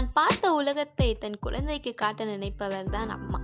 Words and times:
தான் 0.00 0.12
பார்த்த 0.12 0.52
உலகத்தை 0.52 1.14
தன் 1.14 1.38
குழந்தைக்கு 1.38 1.94
காட்ட 1.94 2.24
நினைப்பவர் 2.24 2.84
தான் 2.84 3.08
அம்மா 3.08 3.40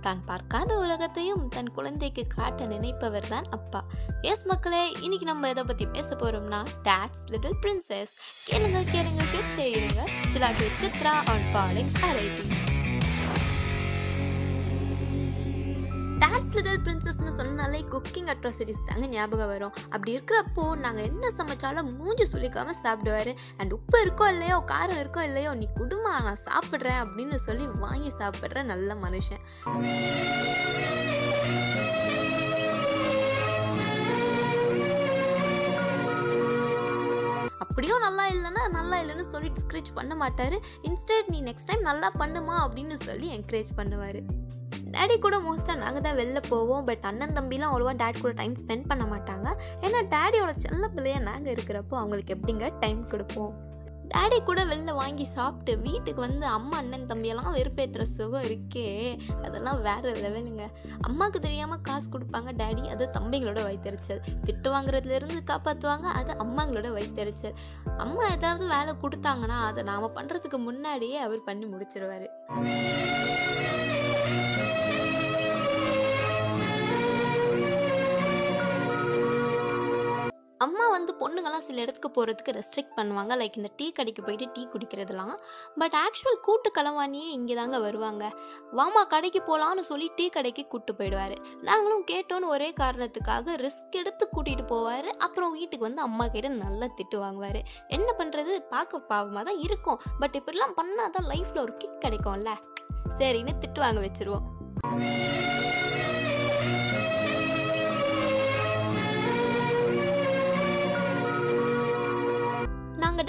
தான் 0.00 0.24
பார்க்காத 0.24 0.76
உலகத்தையும் 0.78 1.48
தன் 1.48 1.72
குழந்தைக்கு 1.72 2.26
காட்ட 2.26 2.66
நினைப்பவர் 2.66 3.28
தான் 3.28 3.44
அப்பா. 3.50 3.84
எஸ் 4.22 4.46
மக்களே 4.46 4.92
இன்னைக்கு 5.00 5.26
நம்ம 5.26 5.48
எதை 5.48 5.64
பத்தி 5.64 5.86
பேச 5.86 6.14
போறோம்னா 6.14 6.66
டாக்ஸ் 6.82 7.24
லிட்டில் 7.28 7.58
பிரின்சஸ் 7.62 8.14
கேளுங்க 8.50 8.82
கேளுங்க 8.92 9.22
கேட்டே 9.32 9.70
இருங்க. 9.70 10.00
சிலாட்டு 10.32 10.68
சித்ரா 10.80 11.14
ஆன் 11.24 11.46
பாலிக்ஸ் 11.54 12.04
ஆரைட்டி 12.04 12.67
டான்ஸ் 16.48 16.58
லிட்டில் 16.58 16.84
பிரின்சஸ்னு 16.84 17.32
சொன்னாலே 17.38 17.78
குக்கிங் 17.92 18.28
அட்ராசிட்டிஸ் 18.32 18.84
தாங்க 18.88 19.06
ஞாபகம் 19.14 19.50
வரும். 19.50 19.74
அப்படி 19.94 20.10
இருக்கிறப்போ 20.16 20.62
நாங்கள் 20.84 21.06
என்ன 21.08 21.30
சமைச்சாலும் 21.38 21.88
மூஞ்சி 21.98 22.24
சுளிக்காம 22.30 22.74
சாப்பிடுவாரு. 22.84 23.32
அண்ட் 23.60 23.72
உப்பு 23.76 23.98
இருக்கோ 24.04 24.26
இல்லையோ 24.34 24.56
காரம் 24.70 25.00
இருக்கோ 25.02 25.22
இல்லையோ 25.28 25.50
நீ 25.60 25.66
குடுமா 25.80 26.12
நான் 26.28 26.40
சாப்பிட்றேன் 26.46 27.00
அப்படின்னு 27.02 27.38
சொல்லி 27.46 27.66
வாங்கி 27.84 28.12
சாப்பிட்ற 28.20 28.62
நல்ல 28.72 28.96
மனுஷன். 29.04 29.42
அப்படியும் 37.64 38.04
நல்லா 38.08 38.26
இல்லைன்னா 38.34 38.64
நல்லா 38.78 38.96
இல்லைன்னு 39.02 39.30
சொல்லி 39.34 39.50
டிஸ்கரேஜ் 39.60 39.96
பண்ண 40.00 40.14
மாட்டார். 40.24 40.58
இன்ஸ்டெட் 40.90 41.32
நீ 41.34 41.40
நெக்ஸ்ட் 41.50 41.70
டைம் 41.70 41.88
நல்லா 41.92 42.10
பண்ணுமா 42.22 42.56
அப்படின்னு 42.66 42.98
சொல்லி 43.08 43.28
என்கரேஜ் 43.38 43.72
பண்ணுவார். 43.80 44.22
டேடி 44.94 45.16
கூட 45.18 45.38
மோஸ்ட்டாக 45.46 45.82
நாங்கள் 45.84 46.04
தான் 46.08 46.18
வெளில 46.20 46.42
போவோம். 46.48 46.84
பட் 46.90 47.06
அண்ணன் 47.10 47.36
தம்பிலாம் 47.38 47.70
அவ்வளோவா 47.70 47.94
டேட் 48.02 48.24
கூட 48.24 48.34
டைம் 48.42 48.58
ஸ்பெண்ட் 48.62 48.90
பண்ண 48.90 49.06
மாட்டாங்க. 49.14 49.48
ஏன்னா 49.86 50.02
டேடியோட 50.16 50.52
செல்ல 50.64 50.88
பிள்ளையாக 50.88 51.26
நாங்கள் 51.30 51.54
இருக்கிறப்போ 51.54 51.96
அவங்களுக்கு 52.02 52.36
எப்படிங்க 52.36 52.68
டைம் 52.84 53.00
கொடுப்போம்? 53.14 53.54
டேடி 54.12 54.36
கூட 54.42 54.60
வெளில 54.64 54.90
வாங்கி 54.98 55.24
சாப்பிட்டு 55.24 55.72
வீட்டுக்கு 55.78 56.20
வந்து 56.20 56.46
அம்மா 56.46 56.76
அண்ணன் 56.76 57.06
தம்பியெல்லாம் 57.10 57.56
வெறுப்பேற்றுற 57.56 58.02
சுகம் 58.02 58.46
இருக்கே. 58.46 58.86
அதெல்லாம் 59.46 59.80
வேற 59.88 60.12
லெவலுங்க. 60.24 60.66
அம்மாவுக்கு 61.00 61.40
தெரியாமல் 61.46 61.82
காசு 61.88 62.08
கொடுப்பாங்க 62.14 62.52
டேடி 62.60 62.84
அது 62.94 63.10
தம்பிங்களோட 63.18 63.62
வைத்தறிச்சல். 63.68 64.22
திட்டு 64.46 64.70
வாங்குறதுலேருந்து 64.74 65.42
காப்பாற்றுவாங்க 65.52 66.08
அது 66.20 66.34
அம்மாங்களோட 66.44 66.90
வைத்தறிச்சல். 66.98 67.58
அம்மா 68.04 68.24
ஏதாவது 68.36 68.66
வேலை 68.74 68.94
கொடுத்தாங்கன்னா 69.04 69.58
அதை 69.68 69.84
நாம் 69.90 70.16
பண்ணுறதுக்கு 70.20 70.60
முன்னாடியே 70.68 71.18
அவர் 71.18 71.46
பண்ணி 71.50 71.68
முடிச்சிருவார். 71.74 72.28
அம்மா 80.64 80.84
வந்து 80.94 81.12
பொண்ணுங்கள்லாம் 81.20 81.64
சில 81.66 81.82
இடத்துக்கு 81.82 82.10
போகிறதுக்கு 82.16 82.52
ரெஸ்ட்ரிக்ட் 82.56 82.94
பண்ணுவாங்க. 82.96 83.32
லைக் 83.40 83.58
இந்த 83.60 83.70
டீ 83.78 83.86
கடைக்கு 83.98 84.22
போயிட்டு 84.26 84.46
டீ 84.54 84.62
குடிக்கிறதுலாம். 84.72 85.34
பட் 85.80 85.96
ஆக்சுவல் 86.04 86.38
கூட்டு 86.46 86.68
களவாணியே 86.78 87.28
இங்கே 87.36 87.54
தாங்க 87.58 87.78
வருவாங்க. 87.84 88.24
வாமா 88.78 89.02
கடைக்கு 89.12 89.40
போகலான்னு 89.48 89.84
சொல்லி 89.90 90.08
டீ 90.16 90.26
கடைக்கு 90.36 90.64
கூட்டு 90.72 90.94
போயிடுவார். 90.98 91.36
நாங்களும் 91.68 92.04
கேட்டோன்னு 92.10 92.52
ஒரே 92.54 92.70
காரணத்துக்காக 92.82 93.56
ரிஸ்க் 93.64 93.98
எடுத்து 94.02 94.26
கூட்டிகிட்டு 94.34 94.66
போவார். 94.74 95.10
அப்புறம் 95.26 95.54
வீட்டுக்கு 95.58 95.88
வந்து 95.88 96.04
அம்மா 96.08 96.26
கிட்ட 96.36 96.50
நல்லா 96.64 96.88
திட்டு 97.00 97.18
வாங்குவார். 97.24 97.60
என்ன 97.98 98.08
பண்ணுறது 98.22 98.54
பார்க்க 98.74 99.04
பாவமாக 99.12 99.44
தான் 99.50 99.62
இருக்கும். 99.68 100.00
பட் 100.22 100.38
இப்படிலாம் 100.40 100.76
பண்ணால் 100.80 101.14
தான் 101.18 101.30
லைஃப்பில் 101.32 101.64
ஒரு 101.66 101.76
கிக் 101.82 102.02
கிடைக்கும்ல. 102.06 102.52
சரின்னு 103.20 103.54
திட்டு 103.64 103.80
வாங்க 103.86 104.00
வச்சுருவோம். 104.06 104.46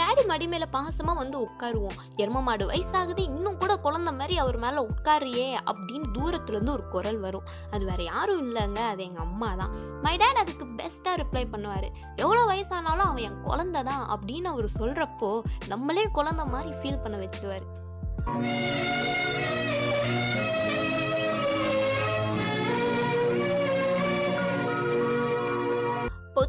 டேடி 0.10 0.24
மடி 0.30 0.46
மேலே 0.52 0.66
பாசமாக 0.76 1.20
வந்து 1.20 1.38
உட்காருவோம். 1.46 1.98
எரும 2.22 2.40
மாடு 2.46 2.64
வயசாகுது 2.70 3.22
இன்னும் 3.30 3.58
கூட 3.62 3.74
குழந்த 3.84 4.10
மாதிரி 4.20 4.36
அவர் 4.44 4.58
மேலே 4.64 4.80
உட்காரியே 4.90 5.46
அப்படின்னு 5.72 6.08
தூரத்துலேருந்து 6.16 6.74
ஒரு 6.78 6.86
குரல் 6.94 7.20
வரும். 7.26 7.46
அது 7.74 7.84
வேற 7.90 8.02
யாரும் 8.04 8.42
இல்லைங்க 8.46 8.82
அது 8.92 9.04
எங்கள் 9.08 9.26
அம்மா 9.26 9.50
தான் 9.62 9.74
மை 10.06 10.16
டேட் 10.22 10.42
அதுக்கு 10.44 10.66
பெஸ்ட்டாக 10.80 11.20
ரிப்ளை 11.22 11.44
பண்ணுவார். 11.54 11.88
எவ்வளோ 12.24 12.42
வயசானாலும் 12.52 13.08
அவன் 13.10 13.26
என் 13.28 13.44
குழந்த 13.48 13.84
தான் 13.92 14.04
அப்படின்னு 14.16 14.50
அவர் 14.54 14.70
சொல்கிறப்போ 14.80 15.32
நம்மளே 15.74 16.06
குழந்த 16.18 16.46
மாதிரி 16.56 16.74
ஃபீல் 16.80 17.04
பண்ண 17.06 17.18
வச்சுடுவார் 17.24 17.68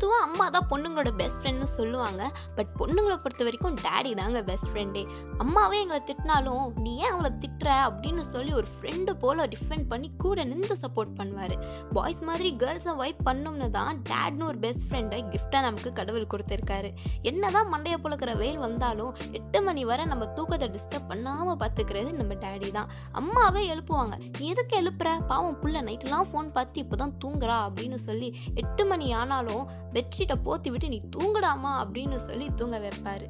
பொதுவாக 0.00 0.26
அம்மா 0.26 0.44
தான் 0.54 0.66
பொண்ணுங்களோட 0.70 1.10
பெஸ்ட் 1.18 1.38
ஃப்ரெண்ட்னு 1.40 1.66
சொல்லுவாங்க. 1.78 2.22
பட் 2.56 2.70
பொண்ணுங்களை 2.80 3.16
பொறுத்த 3.24 3.42
வரைக்கும் 3.46 3.74
டேடி 3.86 4.12
தாங்க 4.20 4.38
பெஸ்ட் 4.50 4.68
ஃப்ரெண்டே 4.70 5.02
அம்மாவே 5.42 5.78
எங்களை 5.82 5.98
திட்டினாலும் 6.10 6.62
நீ 6.84 6.92
ஏன் 7.02 7.12
அவளை 7.14 7.30
திட்டுற? 7.42 7.68
அப்படின்னு 7.88 8.22
சொல்லி 8.34 8.52
ஒரு 8.60 8.68
ஃப்ரெண்டு 8.74 9.12
போல் 9.22 9.42
டிஃபெண்ட் 9.54 9.86
பண்ணி 9.90 10.08
கூட 10.24 10.44
நின்று 10.52 10.76
சப்போர்ட் 10.82 11.12
பண்ணுவார். 11.18 11.54
பாய்ஸ் 11.96 12.22
மாதிரி 12.28 12.50
கேர்ள்ஸை 12.62 12.94
வைப் 13.02 13.20
பண்ணோம்னு 13.28 13.68
தான் 13.76 14.00
டேட்னு 14.10 14.46
ஒரு 14.50 14.58
பெஸ்ட் 14.64 14.86
ஃப்ரெண்டை 14.86 15.18
கிஃப்டாக 15.34 15.62
நமக்கு 15.68 15.92
கடவுள் 16.00 16.26
கொடுத்துருக்காரு. 16.34 16.90
என்ன 17.32 17.50
தான் 17.56 17.70
மண்டைய 17.74 17.98
புழக்கிற 18.06 18.38
வெயில் 18.42 18.62
வந்தாலும் 18.66 19.12
எட்டு 19.40 19.60
மணி 19.68 19.84
வரை 19.92 20.06
நம்ம 20.14 20.30
தூக்கத்தை 20.38 20.70
டிஸ்டர்ப் 20.78 21.10
பண்ணாமல் 21.12 21.60
பார்த்துக்கிறது 21.64 22.12
நம்ம 22.22 22.38
டேடி 22.46 22.70
தான். 22.78 22.90
அம்மாவே 23.22 23.64
எழுப்புவாங்க 23.74 24.16
நீ 24.38 24.46
எதுக்கு 24.54 24.76
எழுப்புற? 24.82 25.08
பாவம் 25.32 25.60
புள்ள 25.62 25.84
நைட்லாம் 25.90 26.28
ஃபோன் 26.32 26.50
பார்த்து 26.58 26.84
இப்போ 26.86 26.98
தான் 27.04 27.16
தூங்குறா 27.24 27.58
அப்படின்னு 27.68 28.00
சொல்லி 28.08 28.30
எட்டு 28.62 28.82
மணி 28.90 29.06
ஆனாலும் 29.20 29.64
பெட்ஷீட்டை 29.92 30.34
போத்தி 30.44 30.70
விட்டு 30.70 30.88
நீ 30.88 31.00
தூங்கடாமா 31.16 31.72
அப்படின்னு 31.82 32.16
சொல்லி 32.16 32.48
தூங்க 32.56 32.78
வைப்பாரு. 32.78 33.26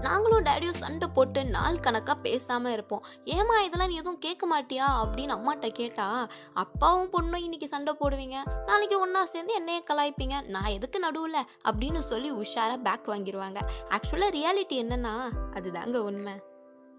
நாங்களும் 0.00 0.44
டேடியும் 0.44 0.78
சண்டை 0.82 1.08
போட்டு 1.08 1.44
நாள் 1.44 1.80
கணக்காக 1.80 2.20
பேசாமல் 2.20 2.72
இருப்போம். 2.72 3.04
ஏமா 3.24 3.64
இதெல்லாம் 3.64 3.88
நீ 3.88 3.94
எதுவும் 3.94 4.18
கேட்க 4.18 4.60
மாட்டியா? 4.60 4.86
அப்படின்னு 5.02 5.34
அம்மாட்ட 5.36 5.68
கேட்டா 5.68 6.28
அப்பாவும் 6.54 7.10
பொண்ணும் 7.12 7.42
இன்னைக்கு 7.42 7.68
சண்டை 7.68 7.94
போடுவீங்க. 8.00 8.36
நாளைக்கு 8.66 9.00
ஒன்றா 9.00 9.24
சேர்ந்து 9.24 9.54
என்னையே 9.54 9.84
கலாய்ப்பீங்க. 9.90 10.48
நான் 10.48 10.64
எதுக்கு 10.64 10.98
நடுவில்? 10.98 11.48
அப்படின்னு 11.64 11.98
சொல்லி 11.98 12.32
உஷாராக 12.32 12.82
பேக் 12.82 13.08
வாங்கிடுவாங்க 13.08 13.60
ஆக்சுவலாக 13.88 14.36
ரியாலிட்டி 14.38 14.72
என்னன்னா 14.72 15.16
அதுதாங்க 15.52 15.96
உண்மை. 15.96 16.32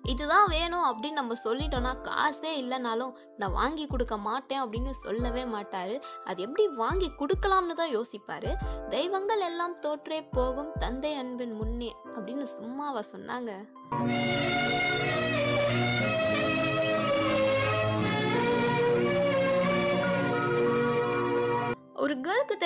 இதுதான் 0.04 0.48
வேணும் 0.50 0.86
அப்படின்னு 0.86 1.20
நம்ம 1.22 1.34
சொல்லிட்டோம்னா 1.44 1.94
காசே 2.08 2.52
இல்லைனாலும் 2.62 3.14
நான் 3.38 3.52
வாங்கி 3.52 3.88
கொடுக்க 3.88 4.18
மாட்டேன் 4.18 4.64
அப்படின்னு 4.64 4.90
சொல்லவே 4.90 5.44
மாட்டாரு. 5.44 6.02
அது 6.26 6.42
எப்படி 6.42 6.68
வாங்கி 6.68 7.12
கொடுக்கலாம்னு 7.20 7.74
தான் 7.74 7.96
யோசிப்பாரு. 7.98 8.54
தெய்வங்கள் 8.90 9.40
எல்லாம் 9.40 9.80
தோற்றே 9.80 10.22
போகும் 10.22 10.72
தந்தை 10.80 11.14
அன்பின் 11.14 11.54
முன்னே 11.54 11.96
அப்படின்னு 12.16 12.44
சும்மாவா 12.44 13.04
சொன்னாங்க. 13.16 13.52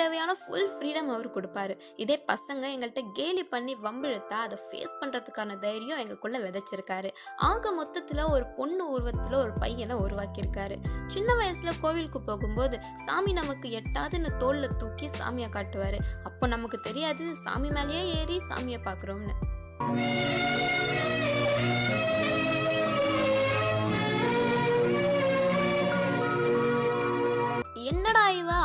தேவையான 0.00 0.30
ஃபுல் 0.40 0.70
ஃப்ரீடம் 0.74 1.10
அவர் 1.14 1.28
கொடுப்பாரு. 1.36 1.74
இதே 2.04 2.16
பசங்க 2.30 2.64
எங்கள்கிட்ட 2.74 3.02
கேலி 3.18 3.44
பண்ணி 3.52 3.74
வம்பிழுத்தா 3.84 4.38
அதை 4.46 4.56
ஃபேஸ் 4.66 4.94
பண்ணுறதுக்கான 5.00 5.58
தைரியம் 5.64 6.00
எங்களுக்குள்ள 6.02 6.38
விதைச்சிருக்காரு. 6.46 7.10
ஆக 7.50 7.72
மொத்தத்தில் 7.80 8.22
ஒரு 8.34 8.46
பொண்ணு 8.58 8.86
உருவத்தில் 8.90 9.38
ஒரு 9.42 9.52
பையனை 9.64 9.96
உருவாக்கியிருக்காரு. 10.06 10.78
சின்ன 11.06 11.30
வயசில் 11.34 11.80
கோவிலுக்கு 11.80 12.22
போகும்போது 12.30 12.78
சாமி 13.06 13.32
நமக்கு 13.40 13.68
எட்டாதுன்னு 13.80 14.32
தோளில் 14.36 14.76
தூக்கி 14.82 15.08
சாமியை 15.20 15.50
காட்டுவார். 15.58 15.98
அப்போ 16.24 16.44
நமக்கு 16.56 16.80
தெரியாது 16.88 17.26
சாமி 17.46 17.70
மேலேயே 17.78 18.04
ஏறி 18.20 18.38
சாமியை 18.50 18.80
பார்க்குறோம்னு. 18.88 19.34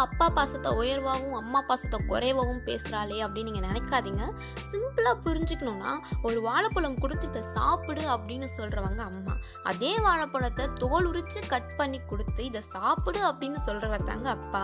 அப்பா 0.05 0.25
பாசத்தை 0.37 0.69
உயர்வாகவும் 0.81 1.37
அம்மா 1.39 1.59
பாசத்தை 1.69 1.97
குறைவாகவும் 2.11 2.63
பேசுகிறாளே 2.67 3.17
அப்படின்னு 3.25 3.49
நீங்கள் 3.49 3.67
நினைக்காதீங்க. 3.69 4.23
சிம்பிளாக 4.69 5.15
புரிஞ்சுக்கணுன்னா 5.25 5.91
ஒரு 6.27 6.39
வாழைப்பழம் 6.47 6.99
கொடுத்து 7.03 7.27
இதை 7.31 7.43
சாப்பிடு 7.55 8.03
அப்படின்னு 8.15 8.49
சொல்கிறவங்க 8.57 9.01
அம்மா. 9.11 9.35
அதே 9.71 9.93
வாழைப்பழத்தை 10.05 10.65
தோல் 10.81 11.09
உரித்து 11.11 11.41
கட் 11.53 11.71
பண்ணி 11.79 12.01
கொடுத்து 12.11 12.43
இதை 12.51 12.63
சாப்பிடு 12.75 13.21
அப்படின்னு 13.31 13.61
சொல்கிறவர் 13.67 14.09
தாங்க 14.11 14.29
அப்பா. 14.37 14.63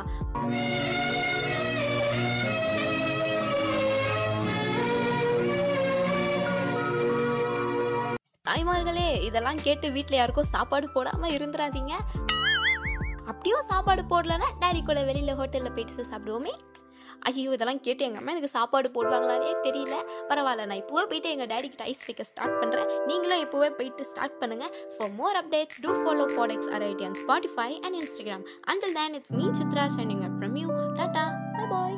தாய்மார்களே 8.47 9.07
இதெல்லாம் 9.27 9.61
கேட்டு 9.65 9.87
வீட்டில் 9.95 10.17
யாருக்கும் 10.17 10.51
சாப்பாடு 10.55 10.87
போடாமல் 10.95 11.33
இருந்துடாதீங்க 11.37 11.93
அப்படியும் 13.45 13.67
சாப்பாடு 13.71 14.03
போடலன்னா 14.11 14.47
டேடி 14.61 14.79
கூட 14.85 14.99
வெளியில் 15.07 15.35
ஹோட்டலில் 15.39 15.73
போயிட்டு 15.75 16.05
சாப்பிடுவோமே. 16.11 16.53
ஐயோ 17.29 17.51
இதெல்லாம் 17.55 17.81
கேட்டு 17.85 18.05
எங்கள் 18.05 18.21
அம்மா 18.21 18.31
எனக்கு 18.33 18.49
சாப்பாடு 18.55 18.87
போடுவாங்களானே 18.95 19.51
தெரியல. 19.65 19.97
பரவாயில்ல 20.29 20.65
நான் 20.69 20.81
இப்போவே 20.81 21.03
போயிட்டு 21.11 21.33
எங்கள் 21.33 21.49
டேடிக்கு 21.51 21.85
ஐஸ் 21.91 22.03
வைக்க 22.07 22.25
ஸ்டார்ட் 22.31 22.57
பண்ணுறேன் 22.61 22.89
நீங்களும் 23.11 23.43
இப்போவே 23.45 23.69
போயிட்டு 23.77 24.09
ஸ்டார்ட் 24.13 24.39
பண்ணுங்கள் 24.41 24.73
for 24.95 25.13
more 25.19 25.39
updates 25.41 25.81
to 25.85 25.93
follow 26.01 26.27
products 26.33 26.71
our 26.75 26.87
ID 26.89 27.05
on 27.09 27.19
Spotify 27.21 27.69
and 27.85 27.99
Instagram 28.01 28.47
until 28.73 28.97
then 28.99 29.17
it's 29.19 29.35
me 29.39 29.47
Chitra 29.61 29.87
shining 29.97 30.25
up 30.29 30.37
from 30.39 30.57
you 30.63 30.69
tata 30.99 31.25
bye 31.75 31.97